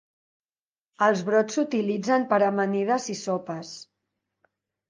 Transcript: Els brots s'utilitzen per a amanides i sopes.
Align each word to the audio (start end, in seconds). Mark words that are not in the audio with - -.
Els 1.07 1.21
brots 1.27 1.59
s'utilitzen 1.59 2.25
per 2.33 2.39
a 2.47 2.49
amanides 2.55 3.09
i 3.15 3.19
sopes. 3.23 3.79